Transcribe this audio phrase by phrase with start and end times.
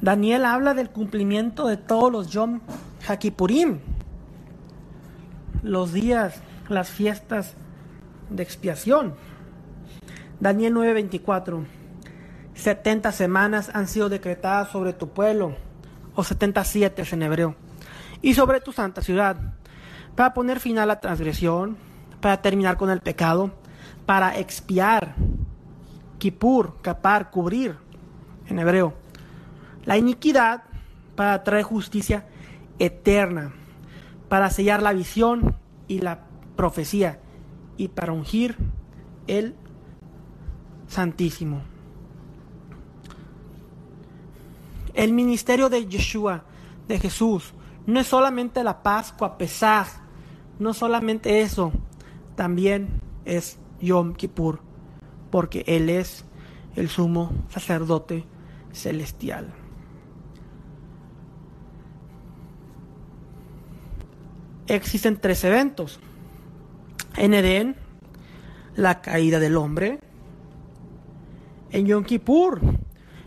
[0.00, 2.60] Daniel habla del cumplimiento de todos los Yom
[3.06, 3.80] Hakipurim,
[5.62, 7.54] los días, las fiestas
[8.30, 9.14] de expiación.
[10.40, 11.66] Daniel 9:24.
[12.54, 15.56] 70 semanas han sido decretadas sobre tu pueblo,
[16.14, 17.54] o 77 en hebreo,
[18.22, 19.36] y sobre tu santa ciudad,
[20.16, 21.76] para poner fin a la transgresión,
[22.20, 23.50] para terminar con el pecado,
[24.06, 25.14] para expiar,
[26.18, 27.76] kipur, capar, cubrir,
[28.46, 28.94] en hebreo,
[29.90, 30.62] la iniquidad,
[31.16, 32.24] para traer justicia
[32.78, 33.52] eterna,
[34.28, 35.56] para sellar la visión
[35.88, 37.18] y la profecía,
[37.76, 38.56] y para ungir
[39.26, 39.56] el
[40.86, 41.62] Santísimo.
[44.94, 46.44] El ministerio de Yeshua,
[46.86, 47.52] de Jesús,
[47.84, 49.88] no es solamente la Pascua, Pesaj,
[50.60, 51.72] no solamente eso,
[52.36, 54.60] también es Yom Kippur,
[55.32, 56.24] porque Él es
[56.76, 58.24] el sumo sacerdote
[58.70, 59.52] celestial.
[64.70, 65.98] Existen tres eventos.
[67.16, 67.74] En Edén,
[68.76, 69.98] la caída del hombre.
[71.72, 72.60] En Yom Kippur,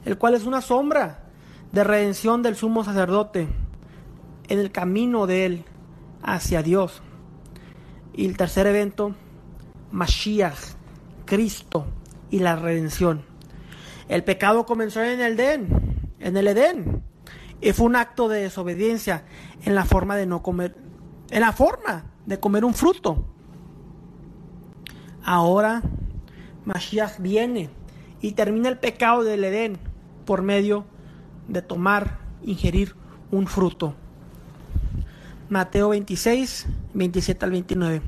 [0.05, 1.25] el cual es una sombra
[1.73, 3.49] de redención del sumo sacerdote
[4.47, 5.65] en el camino de él
[6.21, 7.01] hacia Dios.
[8.13, 9.13] Y el tercer evento,
[9.91, 10.75] Mashiach,
[11.25, 11.87] Cristo
[12.29, 13.25] y la redención.
[14.07, 17.03] El pecado comenzó en el Edén, en el Edén,
[17.59, 19.25] y fue un acto de desobediencia
[19.65, 20.75] en la forma de no comer,
[21.33, 23.25] en la forma de comer un fruto.
[25.23, 25.81] Ahora
[26.63, 27.71] Mashiach viene
[28.21, 29.79] y termina el pecado del Edén
[30.25, 30.85] por medio
[31.47, 32.95] de tomar, ingerir
[33.31, 33.95] un fruto.
[35.49, 38.01] Mateo 26, 27 al 29.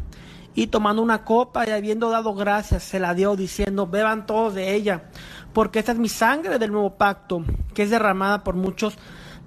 [0.54, 4.76] Y tomando una copa y habiendo dado gracias, se la dio diciendo, beban todos de
[4.76, 5.10] ella,
[5.52, 8.96] porque esta es mi sangre del nuevo pacto, que es derramada por muchos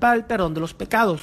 [0.00, 1.22] para el perdón de los pecados.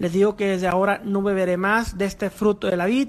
[0.00, 3.08] Les digo que desde ahora no beberé más de este fruto de la vid,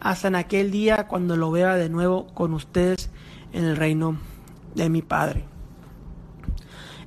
[0.00, 3.10] hasta en aquel día cuando lo vea de nuevo con ustedes
[3.52, 4.18] en el reino
[4.74, 5.44] de mi Padre.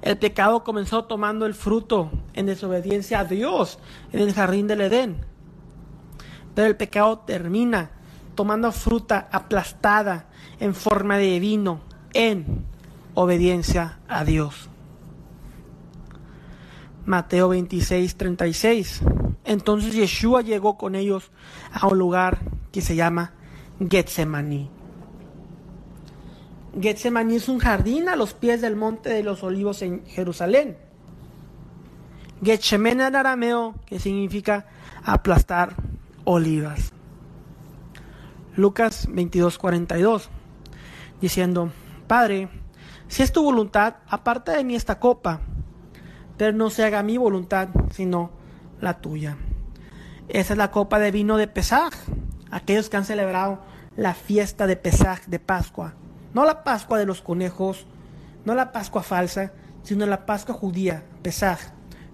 [0.01, 3.79] El pecado comenzó tomando el fruto en desobediencia a Dios
[4.13, 5.25] en el jardín del Edén.
[6.55, 7.91] Pero el pecado termina
[8.35, 10.29] tomando fruta aplastada
[10.61, 11.81] en forma de vino
[12.13, 12.65] en
[13.15, 14.69] obediencia a Dios.
[17.09, 19.01] Mateo 26, 36.
[19.43, 21.31] Entonces Yeshua llegó con ellos
[21.71, 22.37] a un lugar
[22.71, 23.33] que se llama
[23.79, 24.69] Getsemaní.
[26.79, 30.77] Getsemaní es un jardín a los pies del monte de los olivos en Jerusalén.
[32.43, 34.67] Getsemen en arameo, que significa
[35.03, 35.73] aplastar
[36.25, 36.93] olivas.
[38.55, 40.29] Lucas 22:42,
[41.19, 41.71] diciendo,
[42.05, 42.49] Padre,
[43.07, 45.41] si es tu voluntad, aparta de mí esta copa,
[46.53, 48.31] no se haga mi voluntad, sino
[48.79, 49.37] la tuya.
[50.29, 51.93] Esa es la copa de vino de Pesaj,
[52.51, 53.59] aquellos que han celebrado
[53.95, 55.95] la fiesta de Pesaj, de Pascua.
[56.33, 57.85] No la Pascua de los conejos,
[58.45, 59.51] no la Pascua falsa,
[59.83, 61.59] sino la Pascua judía, Pesaj.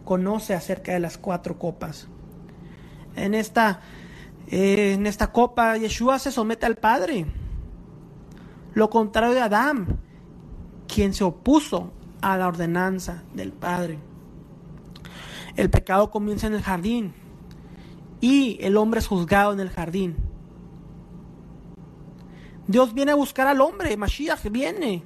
[0.03, 2.07] Conoce acerca de las cuatro copas.
[3.16, 3.81] En esta,
[4.47, 7.25] eh, en esta copa, Yeshua se somete al Padre.
[8.74, 10.00] Lo contrario de Adán,
[10.88, 14.00] quien se opuso a la ordenanza del Padre.
[15.56, 17.14] El pecado comienza en el jardín
[18.20, 20.16] y el hombre es juzgado en el jardín.
[22.68, 25.04] Dios viene a buscar al hombre, Mashiach viene.